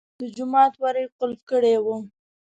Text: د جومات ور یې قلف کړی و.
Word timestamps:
د 0.19 0.21
جومات 0.35 0.73
ور 0.81 0.95
یې 1.01 1.05
قلف 1.19 1.39
کړی 1.49 1.75
و. 1.83 1.87